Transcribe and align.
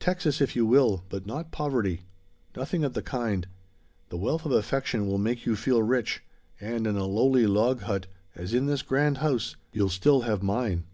"Texas, 0.00 0.40
if 0.40 0.56
you 0.56 0.64
will, 0.64 1.04
but 1.10 1.26
not 1.26 1.52
poverty. 1.52 2.00
Nothing 2.56 2.82
of 2.82 2.94
the 2.94 3.02
kind. 3.02 3.46
The 4.08 4.16
wealth 4.16 4.46
of 4.46 4.52
affection 4.52 5.06
will 5.06 5.18
make 5.18 5.44
you 5.44 5.54
feel 5.54 5.82
rich; 5.82 6.24
and 6.58 6.86
in 6.86 6.96
a 6.96 7.04
lowly 7.04 7.46
log 7.46 7.82
hut, 7.82 8.06
as 8.34 8.54
in 8.54 8.64
this 8.64 8.80
grand 8.80 9.18
house, 9.18 9.54
you'll 9.74 9.90
still 9.90 10.22
have 10.22 10.42
mine." 10.42 10.84